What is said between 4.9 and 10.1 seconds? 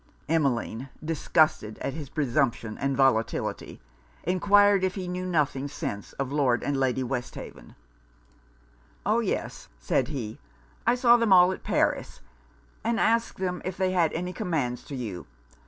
he knew nothing since of Lord and Lady Westhaven. 'Oh, yes,' said